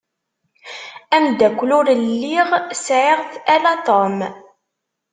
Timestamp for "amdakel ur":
1.15-1.87